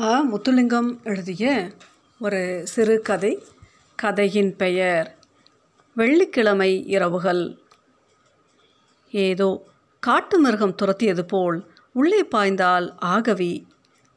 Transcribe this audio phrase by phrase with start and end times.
[0.00, 1.70] ஆ முத்துலிங்கம் எழுதிய
[2.20, 3.46] ஒரு சிறுகதை
[3.96, 5.16] கதையின் பெயர்
[5.94, 7.58] வெள்ளிக்கிழமை இரவுகள்
[9.10, 9.64] ஏதோ
[10.00, 13.66] காட்டு மிருகம் துரத்தியது போல் உள்ளே பாய்ந்தால் ஆகவி.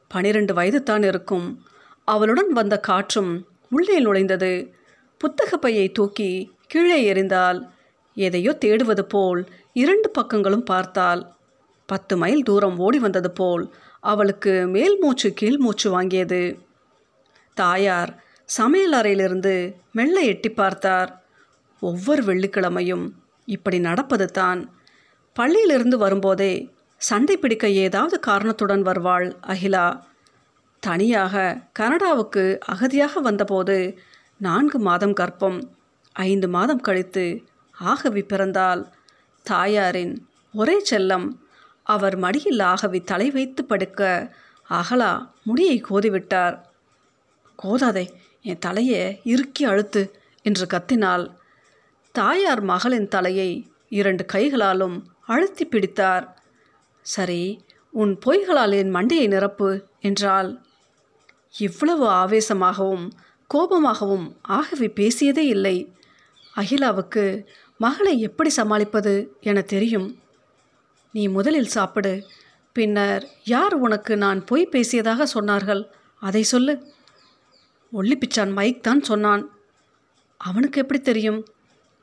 [0.08, 1.66] பனிரெண்டு வயதுதான் இருக்கும்.
[2.06, 4.72] அவளுடன் வந்த காற்றும் உள்ளே நுழைந்தது.
[5.18, 7.70] புத்தகப்பையை தூக்கி கீழே எறிந்தால்
[8.14, 11.24] எதையோ தேடுவது போல் இரண்டு பக்கங்களும் பார்த்தாள்
[11.86, 13.74] பத்து மைல் தூரம் ஓடி வந்தது போல்
[14.04, 16.44] அவளுக்கு மேல் மூச்சு கீழ் மூச்சு வாங்கியது.
[17.58, 18.12] தாயார்
[18.50, 19.54] சமையல் அறையிலிருந்து
[19.92, 21.12] மெல்ல எட்டி பார்த்தார்.
[21.82, 23.06] ஒவ்வொரு வெள்ளிக்கிழமையும்
[23.48, 24.62] இப்படி நடப்பது தான்.
[25.36, 26.54] பள்ளியிலிருந்து வரும்போதே
[27.02, 29.86] சண்டை பிடிக்க ஏதாவது காரணத்துடன் வருவாள் அகிலா.
[30.84, 31.36] தனியாக
[31.80, 33.78] கனடாவுக்கு அகதியாக வந்தபோது
[34.38, 35.60] நான்கு மாதம் கற்பம்
[36.16, 37.26] ஐந்து மாதம் கழித்து
[37.78, 38.82] ஆகவி பிறந்தால்
[39.46, 40.14] தாயாரின்
[40.54, 41.28] ஒரே செல்லம்
[41.84, 44.34] அவர் மடியில் ஆகவி தலை வைத்து படுக்க
[44.70, 46.62] அகலா முடியை கோதிவிட்டார்.
[47.64, 48.10] கோதாதே
[48.42, 51.26] என் தலையை இறுக்கி அழுத்து என்று கத்தினாள்.
[52.12, 56.38] தாயார் மகளின் தலையை இரண்டு கைகளாலும் அழுத்தி பிடித்தார்.
[57.02, 60.66] சரி உன் பொய்களால் என் மண்டையை நிரப்பு என்றால்
[61.58, 63.10] இவ்வளவு ஆவேசமாகவும்
[63.54, 65.94] கோபமாகவும் ஆகவே பேசியதே இல்லை.
[66.56, 67.46] அகிலாவுக்கு
[67.78, 70.20] மகளை எப்படி சமாளிப்பது என தெரியும்.
[71.12, 72.28] நீ முதலில் சாப்பிடு.
[72.74, 75.90] பின்னர் யார் உனக்கு நான் பொய் பேசியதாக சொன்னார்கள்?
[76.20, 76.94] அதை சொல்லு.
[77.94, 79.50] ஒல்லிப்பிச்சான் மைக் தான் சொன்னான்.
[80.38, 81.48] அவனுக்கு எப்படி தெரியும்?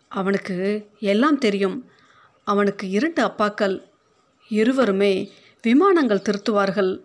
[0.09, 1.91] அவனுக்கு எல்லாம் தெரியும்.
[2.45, 3.83] அவனுக்கு இரண்டு அப்பாக்கள்.
[4.49, 7.05] இருவருமே விமானங்கள் திருத்துவார்கள்.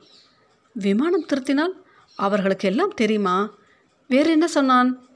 [0.74, 1.74] விமானம் திருத்தினால்
[2.16, 3.54] அவர்களுக்கு எல்லாம் தெரியுமா?
[4.08, 5.08] வேறு என்ன சொன்னான்?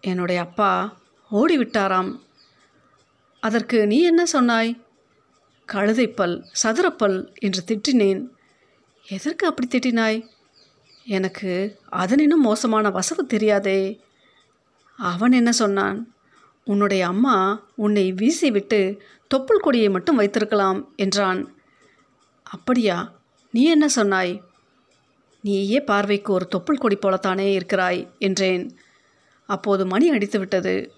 [0.00, 0.96] என்னுடைய அப்பா
[1.30, 2.20] ஓடிவிட்டாராம்.
[3.40, 4.80] அதற்கு நீ என்ன சொன்னாய்?
[5.72, 8.28] கழுதைப்பல் சதுரப்பல் என்று திட்டினேன்.
[9.08, 10.26] எதற்கு அப்படி திட்டினாய்?
[11.04, 14.00] எனக்கு அதனினும் மோசமான வசவு தெரியாதே.
[14.96, 16.14] அவன் என்ன சொன்னான்?
[16.64, 18.98] உன்னுடைய அம்மா உன்னை வீசிவிட்டு
[19.34, 21.54] தொப்புள் கொடியை மட்டும் வைத்திருக்கலாம் என்றான்.
[22.42, 23.20] அப்படியா?
[23.50, 24.42] நீ என்ன சொன்னாய்?
[25.42, 28.76] நீயே பார்வைக்கு ஒரு தொப்புள் கொடி போலத்தானே இருக்கிறாய் என்றேன்.
[29.46, 30.92] அப்போது மணி அடித்து விட்டது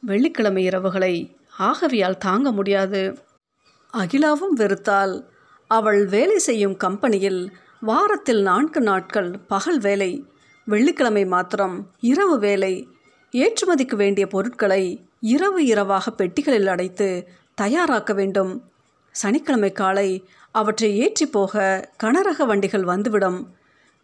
[0.00, 3.26] வெள்ளிக்கிழமை இரவுகளை ஆகவியால் தாங்க முடியாது.
[3.94, 5.14] அகிலாவும் வெறுத்தால்
[5.70, 7.42] அவள் வேலை செய்யும் கம்பெனியில்
[7.80, 10.10] வாரத்தில் நான்கு நாட்கள் பகல் வேலை
[10.66, 12.88] வெள்ளிக்கிழமை மாத்திரம் இரவு வேலை
[13.34, 14.82] ஏற்றுமதிக்கு வேண்டிய பொருட்களை
[15.20, 17.08] இரவு இரவாக பெட்டிகளில் அடைத்து
[17.62, 18.52] தயாராக்க வேண்டும்.
[19.14, 20.08] சனிக்கிழமை காலை
[20.54, 21.54] அவற்றை ஏற்றி போக
[22.02, 23.40] கனரக வண்டிகள் வந்துவிடும்.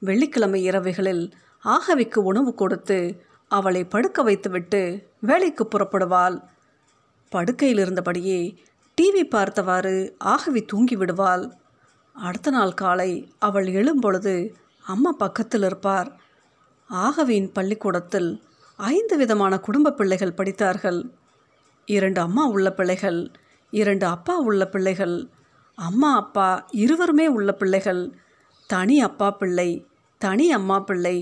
[0.03, 1.25] வெள்ளிக்கிழமை இரவுகளில்
[1.65, 2.99] ஆகவிக்கு உணவு கொடுத்து
[3.50, 4.83] அவளை படுக்க வைத்துவிட்டு
[5.21, 6.37] வேலைக்கு புறப்படுவாள்.
[7.33, 8.41] படுக்கையில் இருந்தபடியே
[8.99, 11.44] டிவி பார்த்தவாறு ஆகவி தூங்கி விடுவாள்
[12.16, 14.34] அடுத்த நாள் காலை அவள் எழும்பொழுது
[14.84, 16.09] அம்மா பக்கத்தில் இருப்பார்.
[16.91, 18.28] ஆகவியின் பள்ளிக்கூடத்தில்
[18.77, 21.00] ஐந்து விதமான குடும்ப பிள்ளைகள் படித்தார்கள்.
[21.88, 23.31] இரண்டு அம்மா உள்ள பிள்ளைகள்
[23.72, 25.16] இரண்டு அப்பா உள்ள பிள்ளைகள்
[25.78, 28.03] அம்மா அப்பா இருவருமே உள்ள பிள்ளைகள்
[28.71, 29.69] தனி அப்பா பிள்ளை
[30.21, 31.16] தனி அம்மா பிள்ளை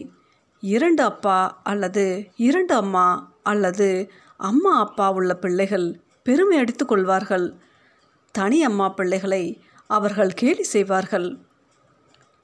[0.62, 2.04] இரண்டு அப்பா அல்லது
[2.36, 3.06] இரண்டு அம்மா
[3.42, 3.88] அல்லது
[4.36, 5.88] அம்மா அப்பா உள்ள பிள்ளைகள்
[6.22, 7.54] பெருமை அடித்து கொள்வார்கள்.
[8.30, 11.38] தனி அம்மா பிள்ளைகளை அவர்கள் கேலி செய்வார்கள்.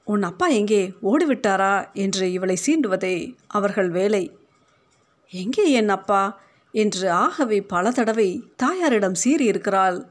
[0.03, 0.93] உன் அப்பா எங்கே?
[1.03, 1.93] ஓடிவிட்டாரா?
[1.93, 4.37] என்று இவளை சீண்டுவதே அவர்கள் வேலை.
[5.29, 6.39] எங்கே என் அப்பா?
[6.71, 10.05] என்று ஆகவே பல தடவை தாயாரிடம் சீறியிருக்கிறாள்.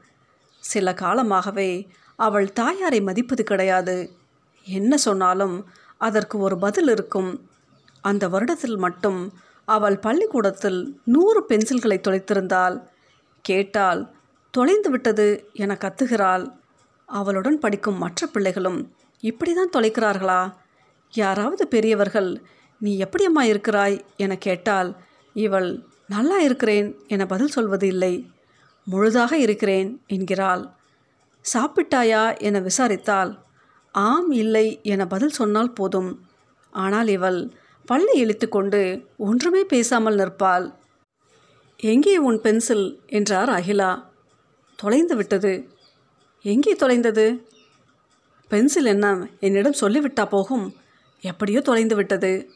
[0.59, 4.11] சில காலமாகவே அவள் தாயாரை மதிப்பது கிடையாது.
[4.63, 7.49] என்ன சொன்னாலும் அதற்கு ஒரு பதில் இருக்கும்.
[8.01, 9.33] அந்த வருடத்தில் மட்டும்
[9.65, 12.87] அவள் பள்ளிக்கூடத்தில் நூறு பென்சில்களை தொலைத்திருந்தாள்.
[13.49, 14.01] கேட்டால்
[14.53, 16.45] தொலைந்து விட்டது என கத்துகிறாள்.
[17.09, 18.79] அவளுடன் படிக்கும் மற்ற பிள்ளைகளும்
[19.23, 20.41] இப்படி தான் தொலைக்கிறார்களா?
[21.13, 22.31] யாராவது பெரியவர்கள்
[22.81, 23.97] நீ எப்படியம்மா இருக்கிறாய்?
[24.15, 24.89] என கேட்டால்
[25.35, 25.69] இவள்
[26.07, 28.13] நல்லா இருக்கிறேன் என பதில் சொல்வது இல்லை
[28.87, 30.63] முழுதாக இருக்கிறேன் என்கிறாள்.
[31.45, 32.23] சாப்பிட்டாயா?
[32.39, 33.31] என விசாரித்தால்
[33.95, 36.11] ஆம் இல்லை என பதில் சொன்னால் போதும்.
[36.73, 37.39] ஆனால் இவள்
[37.85, 38.81] பல்லை இழுத்து கொண்டு
[39.27, 40.65] ஒன்றுமே பேசாமல் நிற்பாள்.
[41.81, 43.01] எங்கே உன் பென்சில்?
[43.05, 44.03] என்றார் அகிலா.
[44.75, 45.69] தொலைந்து விட்டது.
[46.41, 47.47] எங்கே தொலைந்தது?
[48.47, 50.75] பென்சில் என்ன என்னிடம் சொல்லிவிட்டா போகும்?
[51.21, 52.51] எப்படியோ தொலைந்து விட்டது.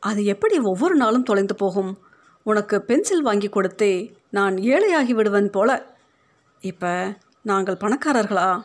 [0.00, 1.98] அது எப்படி ஒவ்வொரு நாளும் தொலைந்து போகும்?
[2.42, 5.96] உனக்கு பென்சில் வாங்கி கொடுத்தே நான் ஏழையாகி விடுவேன் போல.
[6.60, 8.62] இப்போ நாங்கள் பணக்காரர்களா?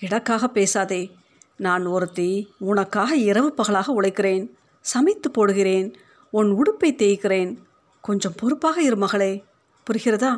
[0.00, 1.10] இடக்காக பேசாதே.
[1.56, 4.50] நான் ஒருத்தி உனக்காக இரவு பகலாக உழைக்கிறேன்.
[4.80, 5.94] சமைத்து போடுகிறேன்.
[6.30, 7.56] உன் உடுப்பை தேய்க்கிறேன்.
[8.06, 9.44] கொஞ்சம் பொறுப்பாக இரு மகளே.
[9.86, 10.32] புரிகிறதா?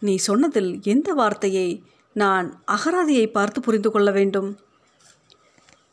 [0.00, 1.68] நீ சொன்னதில் எந்த வார்த்தையை
[2.12, 4.58] நான் அகராதியை பார்த்து புரிந்து கொள்ள வேண்டும்?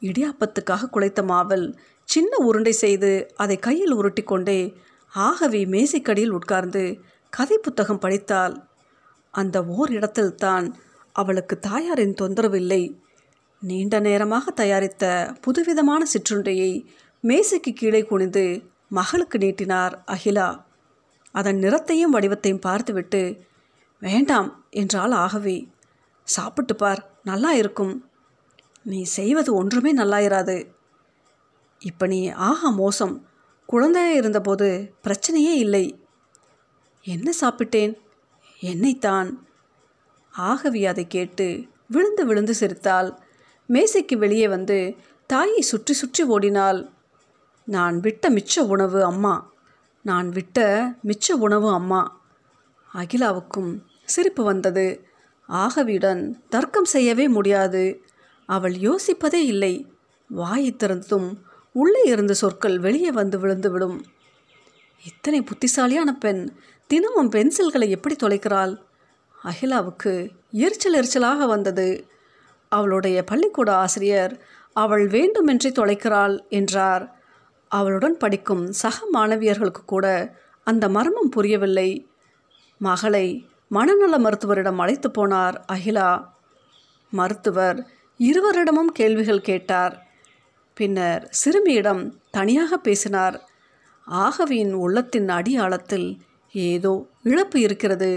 [0.02, 4.60] இடியாப்பத்துக்காக குழைத்த மாவில் சின்ன உருண்டை செய்து அதை கையில் உருட்டி கொண்டே
[5.14, 6.84] ஆகவே மேசைக்கடியில் உட்கார்ந்து
[7.30, 8.56] கதை புத்தகம் படித்தாள்.
[9.34, 10.76] அந்த ஓர் இடத்தில்தான்
[11.16, 12.84] அவளுக்கு தாயாரின் தொந்தரவு இல்லை.
[13.62, 15.06] நீண்ட நேரமாக தயாரித்த
[15.42, 16.72] புதுவிதமான சிற்றுண்டையை
[17.24, 18.46] மேசைக்கு கீழே குனிந்து
[18.90, 20.66] மகளுக்கு நீட்டினார் அகிலா.
[21.32, 23.44] அதன் நிறத்தையும் வடிவத்தையும் பார்த்துவிட்டு
[24.00, 25.68] வேண்டாம் என்றால் ஆகவே.
[26.24, 28.10] சாப்பிட்டு பார் நல்லா இருக்கும்.
[28.84, 30.68] நீ செய்வது ஒன்றுமே நல்லாயிராது.
[31.80, 33.28] இப்போ நீ ஆஹா மோசம்.
[33.66, 36.04] குழந்தையாக இருந்தபோது பிரச்சனையே இல்லை.
[37.04, 37.94] என்ன சாப்பிட்டேன்?
[38.60, 39.48] என்னைத்தான்.
[40.32, 43.20] ஆகவி அதை கேட்டு விழுந்து விழுந்து சிரித்தாள்.
[43.68, 44.96] மேசைக்கு வெளியே வந்து
[45.28, 46.90] தாயை சுற்றி சுற்றி ஓடினாள்.
[47.70, 49.54] நான் விட்ட மிச்ச உணவு அம்மா.
[50.02, 52.22] நான் விட்ட மிச்ச உணவு அம்மா.
[52.94, 55.08] அகிலாவுக்கும் சிரிப்பு வந்தது.
[55.50, 58.02] ஆகவியுடன் தர்க்கம் செய்யவே முடியாது.
[58.46, 59.94] அவள் யோசிப்பதே இல்லை.
[60.30, 61.36] வாயை திறந்ததும்
[61.72, 64.02] உள்ளே இருந்த சொற்கள் வெளியே வந்து விழுந்துவிடும்.
[65.06, 66.54] இத்தனை புத்திசாலியான பெண்
[66.88, 68.78] தினமும் பென்சில்களை எப்படி தொலைக்கிறாள்?
[69.44, 72.08] அகிலாவுக்கு எரிச்சல் எரிச்சலாக வந்தது.
[72.70, 77.18] அவளுடைய பள்ளிக்கூட ஆசிரியர் அவள் வேண்டுமென்றே தொலைக்கிறாள் என்றார்.
[77.72, 81.90] அவளுடன் படிக்கும் சக மாணவியர்களுக்கு கூட அந்த மர்மம் புரியவில்லை.
[82.78, 83.26] மகளை
[83.68, 86.10] மனநல மருத்துவரிடம் அழைத்து போனார் அகிலா.
[87.14, 87.78] மருத்துவர்
[88.20, 89.94] இருவரிடமும் கேள்விகள் கேட்டார்.
[90.74, 93.38] பின்னர் சிறுமியிடம் தனியாக பேசினார்.
[94.08, 96.10] ஆகவியின் உள்ளத்தின் அடியாளத்தில்
[96.56, 96.94] ஏதோ
[97.24, 98.12] இழப்பு இருக்கிறது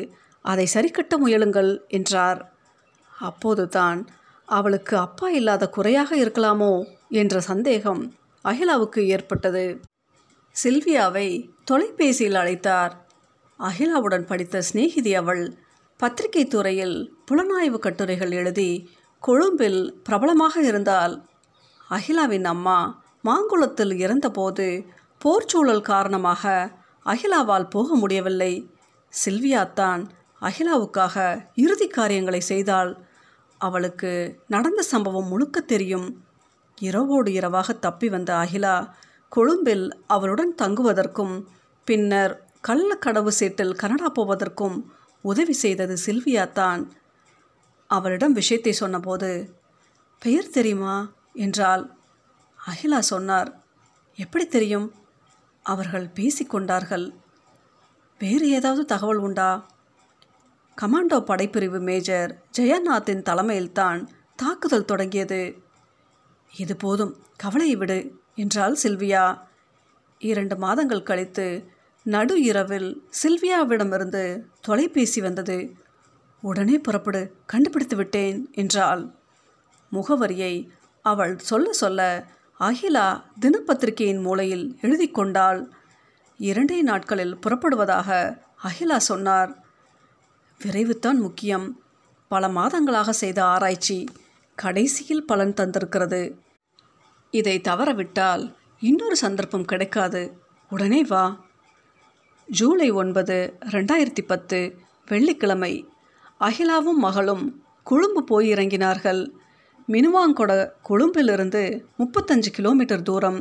[0.45, 2.41] அதை சரிக்கட்ட முயலுங்கள் என்றார்.
[3.13, 4.01] அப்போதுதான்
[4.49, 6.73] அவளுக்கு அப்பா இல்லாத குறையாக இருக்கலாமோ
[7.09, 8.03] என்ற சந்தேகம்
[8.45, 9.65] அகிலாவுக்கு ஏற்பட்டது.
[10.57, 11.29] சில்வியாவை
[11.65, 12.93] தொலைபேசியில் அழைத்தார்.
[13.59, 15.45] அகிலாவுடன் படித்த சிநேகிதி அவள்
[16.01, 16.97] பத்திரிகை துறையில்
[17.31, 18.71] புலனாய்வு கட்டுரைகள் எழுதி
[19.23, 21.15] கொழும்பில் பிரபலமாக இருந்தால்
[21.91, 22.79] அகிலாவின் அம்மா
[23.29, 24.67] மாங்குளத்தில் இறந்தபோது
[25.25, 26.73] போர்ச்சூழல் காரணமாக
[27.07, 28.53] அகிலாவால் போக முடியவில்லை.
[29.13, 30.03] சில்வியா தான்
[30.41, 31.17] அகிலாவுக்காக
[31.55, 32.91] இறுதி காரியங்களை செய்தால்
[33.59, 34.13] அவளுக்கு
[34.49, 36.09] நடந்த சம்பவம் முழுக்க தெரியும்.
[36.83, 38.75] இரவோடு இரவாக தப்பி வந்த அகிலா
[39.29, 41.35] கொழும்பில் அவளுடன் தங்குவதற்கும்
[41.85, 42.35] பின்னர்
[42.69, 44.77] கள்ளக்கடவு சீட்டில் கனடா போவதற்கும்
[45.23, 46.83] உதவி செய்தது சில்வியா தான்.
[47.87, 49.31] அவளிடம் விஷயத்தை சொன்னபோது
[50.19, 50.97] பெயர் தெரியுமா?
[51.33, 51.85] என்றால்
[52.59, 53.51] அகிலா சொன்னார்
[54.19, 54.89] எப்படி தெரியும்?
[55.63, 57.07] அவர்கள் பேசிக்கொண்டார்கள்
[58.19, 59.51] வேறு ஏதாவது தகவல் உண்டா?
[60.79, 64.01] கமாண்டோ படைப்பிரிவு மேஜர் ஜெயநாத்தின் தலைமையில்தான்
[64.37, 65.62] தாக்குதல் தொடங்கியது.
[66.57, 67.17] இது போதும்.
[67.37, 69.39] கவலையை விடு என்றாள் சில்வியா.
[70.19, 71.67] இரண்டு மாதங்கள் கழித்து
[72.03, 75.77] நடு இரவில் சில்வியாவிடமிருந்து தொலைபேசி வந்தது.
[76.41, 79.15] உடனே புறப்படு கண்டுபிடித்து விட்டேன் என்றாள்.
[79.93, 80.69] முகவரியை
[81.03, 82.27] அவள் சொல்ல சொல்ல
[82.61, 85.71] அகிலா தினப்பத்திரிகையின் மூலையில் எழுதி கொண்டாள்.
[86.39, 89.63] இரண்டே நாட்களில் புறப்படுவதாக அகிலா சொன்னார்.
[90.65, 91.83] விரைவுத்தான் முக்கியம்.
[92.29, 94.09] பல மாதங்களாக செய்த ஆராய்ச்சி.
[94.63, 96.21] கடைசியில் பலன் தந்திருக்கிறது.
[97.31, 100.21] இதை தவறவிட்டால் இன்னொரு சந்தர்ப்பம் கிடைக்காது.
[100.71, 101.25] உடனே வா.
[102.47, 103.37] ஜூலை ஒன்பது
[103.71, 104.59] ரெண்டாயிரத்தி பத்து
[105.07, 105.89] வெள்ளிக்கிழமை.
[106.41, 107.45] அகிலாவும் மகளும்
[107.85, 109.31] கொழும்பு போய் இறங்கினார்கள்.
[109.89, 111.63] மினுவாங்கொட கொழும்பிலிருந்து
[111.99, 113.41] முப்பத்தஞ்சு கிலோமீட்டர் தூரம்.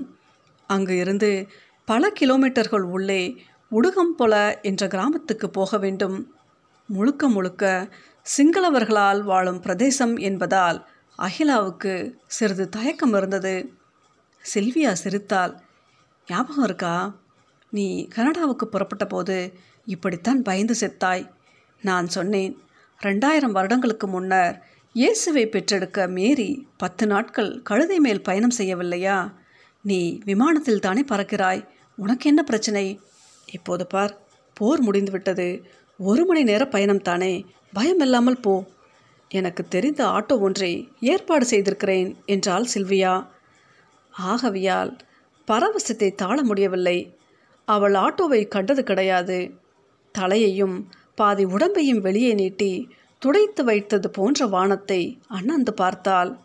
[0.68, 1.48] அங்கு இருந்து
[1.86, 3.22] பல கிலோமீட்டர்கள் உள்ளே
[3.72, 6.36] உடுகம்பொல என்ற கிராமத்துக்கு போக வேண்டும்.
[6.88, 7.90] முழுக்க முழுக்க
[8.38, 10.80] சிங்களவர்களால் வாழும் பிரதேசம் என்பதால்
[11.26, 13.74] அகிலாவுக்கு சிறிது தயக்கம் இருந்தது.
[14.54, 15.54] சில்வியா சிரித்தாள்.
[16.28, 17.16] ஞாபகம் இருக்கா?
[17.70, 19.54] நீ கனடாவுக்கு புறப்பட்ட போது
[19.86, 21.30] இப்படித்தான் பயந்து செத்தாய்.
[21.82, 22.58] நான் சொன்னேன்
[23.02, 29.34] ரெண்டாயிரம் வருடங்களுக்கு முன்னர் இயேசுவை பெற்றெடுக்க மேரி பத்து நாட்கள் கழுதை மேல் பயணம் செய்யவில்லையா?
[29.82, 31.68] நீ விமானத்தில் தானே பறக்கிறாய்.
[31.96, 33.00] உனக்கு என்ன பிரச்சனை?
[33.54, 34.18] இப்போது பார்
[34.54, 35.66] போர் முடிந்துவிட்டது.
[35.98, 37.46] ஒரு மணி நேர பயணம் தானே.
[37.74, 38.66] பயம் இல்லாமல் போ.
[39.32, 43.28] எனக்கு தெரிந்த ஆட்டோ ஒன்றை ஏற்பாடு செய்திருக்கிறேன் என்றாள் சில்வியா.
[44.28, 44.98] ஆகவியால்
[45.48, 47.18] பரவசத்தை தாழ முடியவில்லை.
[47.66, 49.52] அவள் ஆட்டோவை கண்டது கிடையாது.
[50.12, 56.40] தலையையும் பாதி உடம்பையும் வெளியே நீட்டி துடைத்து வைத்தது போன்ற வானத்தை அண்ணந்து பார்த்தாள்.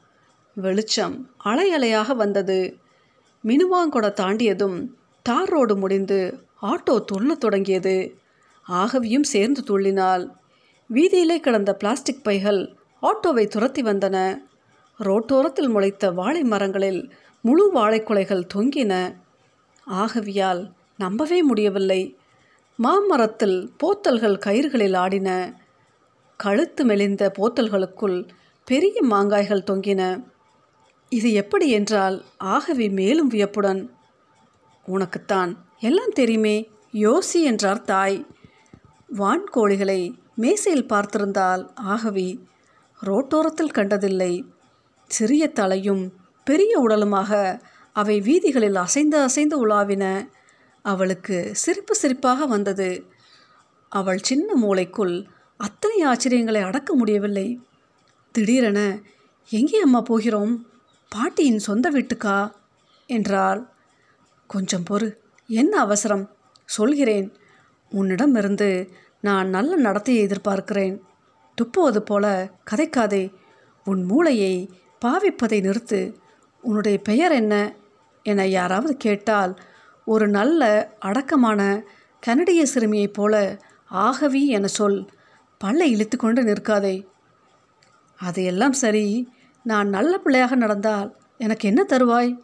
[0.54, 2.76] வெளிச்சம் அலை அலையாக வந்தது.
[3.44, 4.86] மினுவாங்கொட தாண்டியதும்
[5.22, 8.18] தார் ரோடு முடிந்து ஆட்டோ துள்ளத் தொடங்கியது.
[8.68, 10.28] ஆகவியும் சேர்ந்து துள்ளினாள்.
[10.94, 14.38] வீதியிலே கிடந்த பிளாஸ்டிக் பைகள் ஆட்டோவை துரத்தி வந்தன.
[14.98, 17.12] ரோட்டோரத்தில் முளைத்த வாழை மரங்களில்
[17.42, 19.16] முழு வாழைக்குலைகள் தொங்கின.
[19.90, 22.18] ஆகவியால் நம்பவே முடியவில்லை.
[22.76, 25.60] மாமரத்தில் போத்தல்கள் கயிறுகளில் ஆடின.
[26.36, 28.28] கழுத்து மெலிந்த போத்தல்களுக்குள்
[28.64, 30.24] பெரிய மாங்காய்கள் தொங்கின.
[31.08, 33.90] இது எப்படி என்றால் ஆகவி மேலும் வியப்புடன்
[34.86, 38.26] உனக்குத்தான் எல்லாம் தெரியுமே யோசி என்றார் தாய்.
[39.16, 42.48] வான்கோழிகளை மேசையில் பார்த்திருந்தால் ஆகவி
[43.06, 44.44] ரோட்டோரத்தில் கண்டதில்லை.
[45.06, 46.12] சிறிய தலையும்
[46.44, 47.60] பெரிய உடலுமாக
[47.92, 50.28] அவை வீதிகளில் அசைந்து அசைந்து உலாவின.
[50.82, 53.06] அவளுக்கு சிரிப்பு சிரிப்பாக வந்தது.
[53.88, 55.24] அவள் சின்ன மூளைக்குள்
[55.56, 57.60] அத்தனை ஆச்சரியங்களை அடக்க முடியவில்லை.
[58.32, 59.00] திடீரென
[59.50, 60.66] எங்கே அம்மா போகிறோம்?
[61.08, 62.52] பாட்டியின் சொந்த வீட்டுக்கா?
[63.06, 63.68] என்றாள்.
[64.46, 66.36] கொஞ்சம் பொறு என்ன அவசரம்?
[66.64, 67.34] சொல்கிறேன்.
[67.90, 71.00] உன்னிடமிருந்து நான் நல்ல நடத்தையை எதிர்பார்க்கிறேன்.
[71.56, 73.32] துப்புவது போல கதைக்காதே.
[73.84, 74.70] உன் மூளையை
[75.04, 76.14] பாவிப்பதை நிறுத்து.
[76.62, 77.74] உன்னுடைய பெயர் என்ன?
[78.22, 79.60] என யாராவது கேட்டால்
[80.04, 81.84] ஒரு நல்ல அடக்கமான
[82.20, 85.06] கனடிய சிறுமியைப் போல ஆகவி என சொல்.
[85.58, 87.06] பல்லை இழுத்து கொண்டு நிற்காதே.
[88.16, 89.28] அதையெல்லாம் சரி
[89.62, 92.38] நான் நல்ல பிள்ளையாக நடந்தால் எனக்கு என்ன தருவாய்?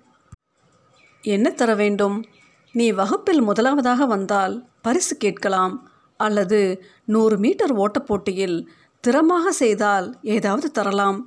[1.22, 2.24] என்ன தர வேண்டும்?
[2.72, 5.90] நீ வகுப்பில் முதலாவதாக வந்தால் பரிசு கேட்கலாம்.
[6.16, 8.72] அல்லது நூறு மீட்டர் ஓட்டப் போட்டியில்
[9.06, 11.18] திறமாக செய்தால் ஏதாவது தரலாம்.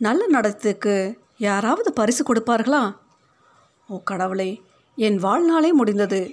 [0.00, 0.94] நல்ல நடத்துக்கு
[1.38, 2.96] யாராவது பரிசு கொடுப்பார்களா?
[3.88, 4.62] ஓ கடவுளே
[4.96, 6.30] என் வாழ்நாளே முடிந்தது.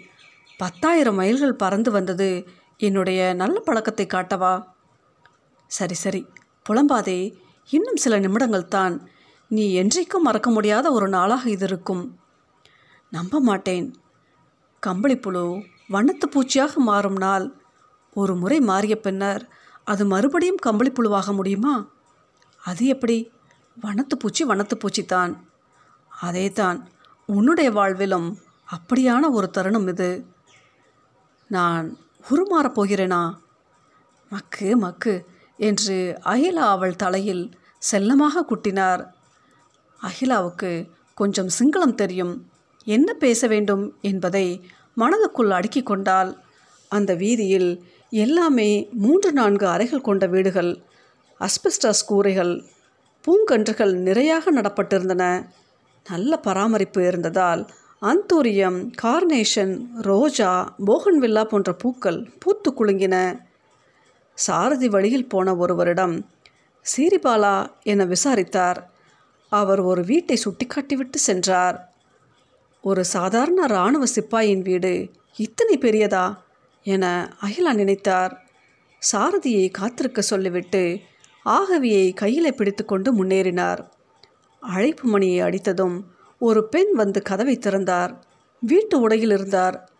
[0.57, 2.47] பத்தாயிரம் மைல்கள் பறந்து வந்தது.
[2.77, 4.53] என்னுடைய நல்ல பழக்கத்தை காட்டவா?
[5.67, 6.27] சரி சரி.
[6.69, 7.33] புலம்பாதே
[7.69, 9.09] இன்னும் சில நிமிடங்கள் தான்.
[9.47, 12.03] நீ என்றைக்கும் மறக்க முடியாத ஒரு நாளாக இது இருக்கும்.
[13.09, 13.95] நம்ப மாட்டேன்.
[14.83, 17.55] கம்பளிப்புழு வண்ணத்து பூச்சியாக மாறும் நாள்.
[18.13, 19.43] ஒரு முறை மாறிய பின்னர்
[19.83, 21.87] அது மறுபடியும் கம்பளிப்புழுவாக முடியுமா?
[22.63, 23.31] அது எப்படி?
[23.81, 25.47] வனத்து பூச்சி வனத்து பூச்சி தான்.
[26.07, 26.89] அதே தான்
[27.25, 28.35] உன்னுடைய வாழ்விலும்
[28.67, 30.25] அப்படியான ஒரு தருணம் இது.
[31.47, 31.97] நான்
[32.31, 33.37] உருமாறப் போகிறேனா?
[34.29, 35.25] மக்கு மக்கு
[35.57, 39.03] என்று அகிலா அவள் தலையில் செல்லமாக குட்டினார்.
[40.01, 42.51] அகிலாவுக்கு கொஞ்சம் சிங்களம் தெரியும்.
[42.83, 46.43] என்ன பேச வேண்டும் என்பதை மனதுக்குள் அடுக்கிக் கொண்டால்
[46.89, 50.81] அந்த வீதியில் எல்லாமே மூன்று நான்கு அறைகள் கொண்ட வீடுகள்.
[51.39, 52.63] அஸ்பெஸ்டாஸ் கூரைகள்
[53.25, 55.45] பூங்கன்றுகள் நிறையாக நடப்பட்டிருந்தன.
[56.09, 57.65] நல்ல பராமரிப்பு இருந்ததால்
[58.01, 63.39] அந்தூரியம் கார்னேஷன் ரோஜா போகன்வில்லா போன்ற பூக்கள் பூத்து குலுங்கின.
[64.33, 66.25] சாரதி வழியில் போன ஒருவரிடம்
[66.85, 68.91] சீரிபாலா என விசாரித்தார்.
[69.49, 71.93] அவர் ஒரு வீட்டை சுட்டிக்காட்டிவிட்டு சென்றார்.
[72.81, 76.37] ஒரு சாதாரண இராணுவ சிப்பாயின் வீடு இத்தனை பெரியதா?
[76.83, 78.33] என அகிலா நினைத்தார்.
[79.01, 80.99] சாரதியை காத்திருக்க சொல்லிவிட்டு
[81.45, 83.81] ஆகவியை கையில் பிடித்துக்கொண்டு முன்னேறினார்.
[84.59, 86.03] அழைப்பு மணியை அடித்ததும்
[86.39, 88.25] ஒரு பெண் வந்து கதவை திறந்தார்.
[88.59, 89.91] வீட்டு உடையில் இருந்தார்.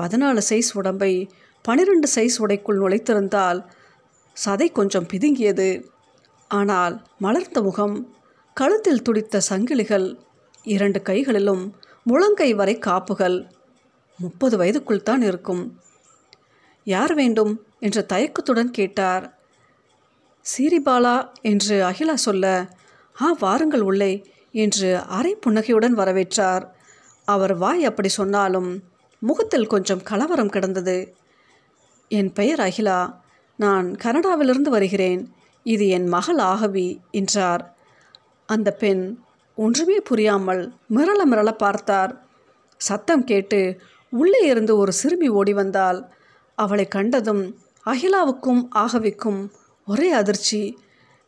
[0.00, 1.30] பதினாலு சைஸ் உடம்பை
[1.62, 3.60] பனிரெண்டு சைஸ் உடைக்குள் நுழைத்திருந்தால்
[4.36, 5.84] சதை கொஞ்சம் பிதுங்கியது.
[6.48, 8.14] ஆனால் மலர்ந்த முகம்
[8.54, 10.18] கழுத்தில் துடித்த சங்கிலிகள்
[10.62, 11.76] இரண்டு கைகளிலும்
[12.10, 13.50] முழங்கை வரை காப்புகள்
[14.18, 15.78] முப்பது வயதுக்குள் தான் இருக்கும்.
[16.84, 17.66] யார் வேண்டும்?
[17.80, 19.24] என்ற தயக்கத்துடன் கேட்டார்.
[20.44, 22.66] சீரிபாலா என்று அகிலா சொல்ல
[23.22, 24.12] ஆ வாருங்கள் உள்ளே
[24.52, 26.64] என்று அரை புன்னகையுடன் வரவேற்றார்.
[27.24, 28.82] அவர் வாய் அப்படி சொன்னாலும்
[29.18, 31.14] முகத்தில் கொஞ்சம் கலவரம் கிடந்தது.
[32.08, 33.22] என் பெயர் அகிலா.
[33.56, 35.32] நான் கனடாவிலிருந்து வருகிறேன்.
[35.62, 37.74] இது என் மகள் ஆகவி என்றார்.
[38.48, 39.18] அந்த பெண்
[39.56, 42.12] ஒன்றுமே புரியாமல் மிரள மிரள பார்த்தார்.
[42.80, 43.80] சத்தம் கேட்டு
[44.14, 46.08] உள்ளே இருந்து ஒரு சிறுமி ஓடி வந்தாள்
[46.54, 49.50] அவளை கண்டதும் அகிலாவுக்கும் ஆகவிக்கும்
[49.86, 50.78] ஒரே அதிர்ச்சி.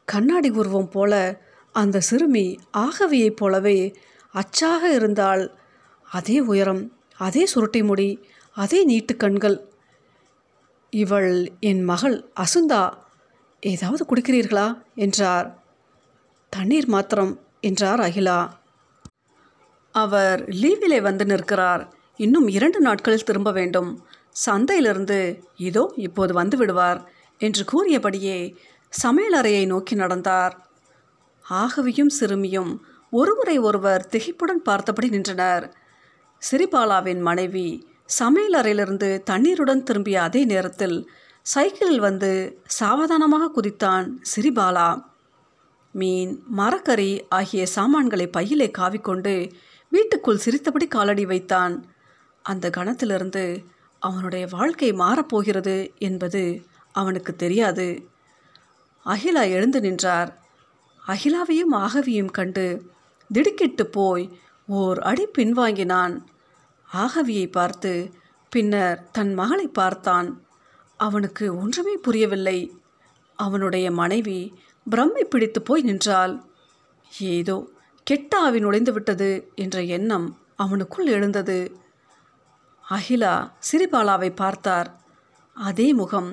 [0.05, 1.41] கண்ணாடி உருவம் போல
[1.73, 3.93] அந்த சிறுமி ஆகவியைப் போலவே
[4.33, 5.59] அச்சாக இருந்தால்
[6.13, 8.25] அதே உயரம் அதே சுருட்டை முடி
[8.55, 9.59] அதே நீட்டு கண்கள்.
[10.91, 12.83] இவள் என் மகள் அசுந்தா
[13.61, 14.83] ஏதாவது குடிக்கிறீர்களா?
[14.95, 15.65] என்றார்.
[16.49, 18.51] தண்ணீர் மாத்திரம் என்றார் அகிலா.
[19.93, 21.96] அவர் லீவிலே வந்து நிற்கிறார்.
[22.17, 24.05] இன்னும் இரண்டு நாட்களில் திரும்ப வேண்டும்.
[24.47, 28.57] சந்தையிலிருந்து இதோ இப்போது வந்து விடுவார் என்று கூறியபடியே
[29.03, 30.55] சமையலறையை நோக்கி நடந்தார்.
[31.51, 35.75] ஆகவியும் சிறுமியும் ஒருவரை ஒருவர் திகைப்புடன் பார்த்தபடி நின்றனர்.
[36.43, 37.87] சிறிபாலாவின் மனைவி
[38.21, 41.11] சமையலறையிலிருந்து தண்ணீருடன் திரும்பிய அதே நேரத்தில்
[41.43, 44.07] சைக்கிளில் வந்து சாவதானமாக குதித்தான்
[44.37, 45.03] சிரிபாலா
[45.93, 49.53] மீன் மரக்கறி ஆகிய சாமான்களை பையிலே காவிக்கொண்டு
[49.93, 51.75] வீட்டுக்குள் சிரித்தபடி காலடி வைத்தான்.
[52.47, 53.45] அந்த கணத்திலிருந்து
[54.03, 56.43] அவனுடைய வாழ்க்கை மாறப்போகிறது என்பது
[56.93, 57.89] அவனுக்கு தெரியாது.
[59.07, 60.31] அகிலா எழுந்து நின்றார்.
[61.07, 62.67] அகிலாவையும் ஆகவியும் கண்டு
[63.31, 64.25] திடுக்கிட்டு போய்
[64.67, 66.15] ஓர் அடி பின்வாங்கினான்.
[66.89, 67.93] ஆகவியை பார்த்து
[68.53, 70.29] பின்னர் தன் மகளை பார்த்தான்.
[71.01, 72.59] அவனுக்கு ஒன்றுமே புரியவில்லை.
[73.39, 74.41] அவனுடைய மனைவி
[74.87, 76.35] பிரம்மை பிடித்து போய் நின்றாள்.
[77.35, 77.57] ஏதோ
[78.07, 81.59] கெட்ட ஆவி நுழைந்து விட்டது என்ற எண்ணம் அவனுக்குள் எழுந்தது.
[82.87, 83.35] அகிலா
[83.69, 84.89] சிறிபாலாவை பார்த்தார்.
[85.57, 86.31] அதே முகம்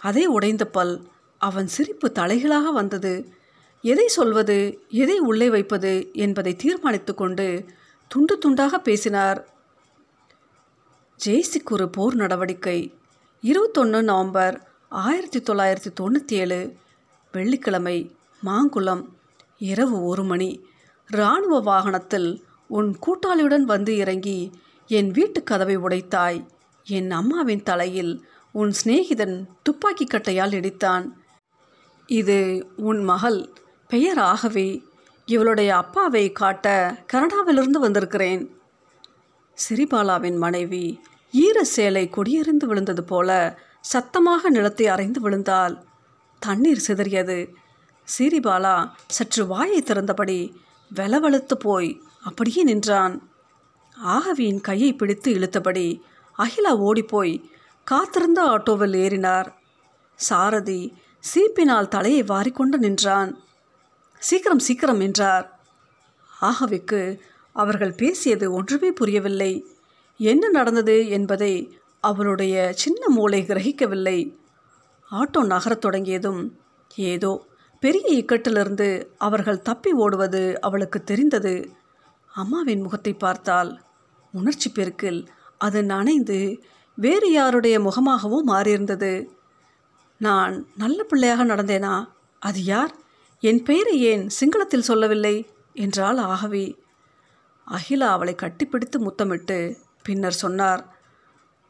[0.00, 0.94] அதே உடைந்த பல்
[1.40, 3.14] அவன் சிரிப்பு தலைகளாக வந்தது.
[3.84, 4.56] எதை சொல்வது
[5.02, 7.46] எதை உள்ளே வைப்பது என்பதை தீர்மானித்து கொண்டு
[8.10, 9.40] துண்டு துண்டாக பேசினார்.
[11.20, 12.78] ஜெய்சிக்கு ஒரு போர் நடவடிக்கை
[13.42, 14.56] இருபத்தொன்று நவம்பர்
[14.88, 16.60] ஆயிரத்தி தொள்ளாயிரத்தி தொண்ணூற்றி ஏழு
[17.34, 17.96] வெள்ளிக்கிழமை
[18.44, 19.04] மாங்குளம்
[19.70, 20.50] இரவு ஒரு மணி.
[21.10, 22.30] இராணுவ வாகனத்தில்
[22.68, 24.38] உன் கூட்டாளியுடன் வந்து இறங்கி
[24.86, 26.46] என் வீட்டு கதவை உடைத்தாய்.
[26.84, 31.12] என் அம்மாவின் தலையில் உன் சிநேகிதன் துப்பாக்கி கட்டையால் இடித்தான்.
[32.06, 33.54] இது உன் மகள்
[33.88, 34.82] பெயர் ஆகவே
[35.26, 38.58] இவளுடைய அப்பாவை காட்ட கனடாவிலிருந்து வந்திருக்கிறேன்.
[39.68, 41.00] சிறிபாலாவின் மனைவி
[41.30, 45.84] ஈர சேலை கொடியறிந்து விழுந்தது போல சத்தமாக நிலத்தை அரைந்து விழுந்தால்
[46.38, 47.48] தண்ணீர் சிதறியது.
[48.18, 50.54] சிறிபாலா சற்று வாயை திறந்தபடி
[50.94, 53.30] வெலவெளுத்து போய் அப்படியே நின்றான்.
[54.04, 56.00] ஆகவியின் கையை பிடித்து இழுத்தபடி
[56.32, 57.50] அகிலா ஓடிப்போய்
[57.84, 59.46] காத்திருந்த ஆட்டோவில் ஏறினார்.
[60.14, 60.94] சாரதி
[61.34, 63.42] சீப்பினால் தலையை வாரிக்கொண்டு நின்றான்.
[64.18, 65.60] சீக்கிரம் சீக்கிரம் என்றார்.
[66.42, 67.20] ஆகவிக்கு
[67.52, 69.66] அவர்கள் பேசியது ஒன்றுமே புரியவில்லை.
[70.16, 74.36] என்ன நடந்தது என்பதை அவளுடைய சின்ன மூளை கிரகிக்கவில்லை.
[75.12, 76.58] ஆட்டோ நகரத் தொடங்கியதும்
[76.96, 77.46] ஏதோ
[77.80, 81.70] பெரிய இக்கட்டிலிருந்து அவர்கள் தப்பி ஓடுவது அவளுக்கு தெரிந்தது.
[82.34, 83.84] அம்மாவின் முகத்தை பார்த்தால்
[84.36, 85.26] உணர்ச்சி பெருக்கில்.
[85.58, 86.62] அது நனைந்து
[86.94, 89.26] வேறு யாருடைய முகமாகவும் மாறியிருந்தது.
[90.18, 92.08] நான் நல்ல பிள்ளையாக நடந்தேனா?
[92.38, 92.94] அது யார்?
[93.40, 95.48] என் பெயரை ஏன் சிங்களத்தில் சொல்லவில்லை?
[95.74, 96.78] என்றாள் ஆகவி.
[97.64, 100.96] அகிலா அவளை கட்டிப்பிடித்து முத்தமிட்டு பின்னர் சொன்னார்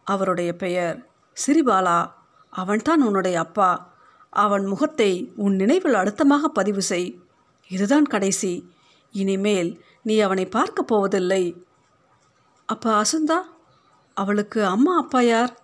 [0.04, 1.06] அவருடைய பெயர்
[1.46, 2.12] சிறிபாலா.
[2.50, 3.94] அவன்தான் உன்னுடைய அப்பா.
[4.30, 7.18] அவன் முகத்தை உன் நினைவில் அழுத்தமாக பதிவு செய்.
[7.68, 8.70] இதுதான் கடைசி.
[9.12, 11.65] இனிமேல் நீ அவனை பார்க்கப் போவதில்லை.
[12.66, 13.38] அப்போ அசுந்தா?
[14.14, 15.60] அவளுக்கு அம்மா அப்பா யார்?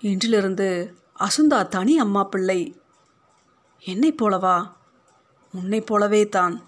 [0.00, 2.80] இன்றிலிருந்து அசுந்தா தனி அம்மா பிள்ளை.
[3.78, 4.72] என்னை போலவா?
[5.52, 6.67] உன்னைப் போலவே தான்.